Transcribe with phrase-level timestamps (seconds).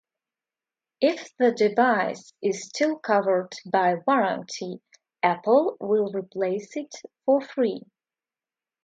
[1.01, 4.81] If the device is still covered by warranty,
[5.21, 7.83] Apple will replace it for free.